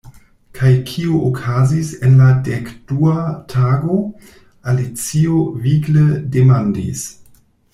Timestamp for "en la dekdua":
2.07-3.13